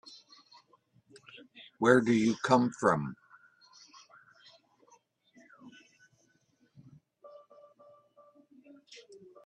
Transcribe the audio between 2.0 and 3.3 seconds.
do you come from?